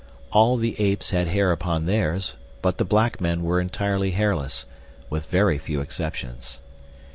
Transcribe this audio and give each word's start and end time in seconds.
All 0.31 0.57
the 0.57 0.75
apes 0.81 1.11
had 1.11 1.27
hair 1.27 1.51
upon 1.51 1.85
theirs 1.85 2.33
but 2.63 2.79
the 2.79 2.83
black 2.83 3.21
men 3.21 3.43
were 3.43 3.61
entirely 3.61 4.09
hairless, 4.13 4.65
with 5.11 5.27
very 5.27 5.59
few 5.59 5.79
exceptions. 5.79 6.59